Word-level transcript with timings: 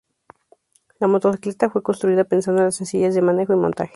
La 0.99 1.05
motocicleta 1.05 1.69
fue 1.69 1.83
construida 1.83 2.23
pensando 2.23 2.61
en 2.61 2.65
la 2.65 2.71
sencillez 2.71 3.13
de 3.13 3.21
manejo 3.21 3.53
y 3.53 3.57
montaje. 3.57 3.89